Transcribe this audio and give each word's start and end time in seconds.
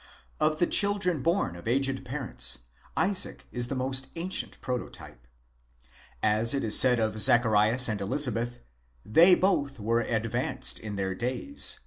Of 0.39 0.57
the 0.57 0.65
children 0.65 1.21
born 1.21 1.55
of 1.55 1.67
aged 1.67 2.03
parents, 2.03 2.63
Isaac 2.97 3.45
is 3.51 3.67
the 3.67 3.75
most 3.75 4.07
ancient 4.15 4.59
pro 4.59 4.79
totype. 4.79 5.27
As 6.23 6.55
it 6.55 6.63
is 6.63 6.75
said 6.79 6.99
of 6.99 7.19
Zacharias 7.19 7.87
and 7.87 8.01
Elizabeth, 8.01 8.61
"they 9.05 9.35
both 9.35 9.79
were 9.79 10.01
advanced 10.01 10.79
in 10.79 10.95
their 10.95 11.13
days" 11.13 11.75
(v. 11.75 11.79